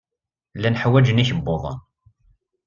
[0.57, 1.77] Llan ḥwajen ikebbuḍen.